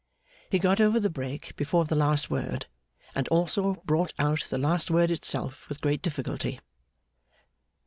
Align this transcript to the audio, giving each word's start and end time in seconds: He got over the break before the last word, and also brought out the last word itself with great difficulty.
He 0.49 0.57
got 0.57 0.81
over 0.81 0.99
the 0.99 1.11
break 1.11 1.55
before 1.55 1.85
the 1.85 1.93
last 1.93 2.27
word, 2.31 2.65
and 3.13 3.27
also 3.27 3.83
brought 3.85 4.13
out 4.17 4.47
the 4.49 4.57
last 4.57 4.89
word 4.89 5.11
itself 5.11 5.69
with 5.69 5.79
great 5.79 6.01
difficulty. 6.01 6.59